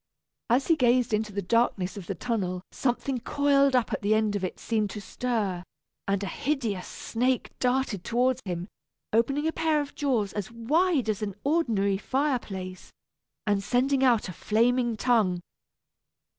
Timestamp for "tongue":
14.97-15.39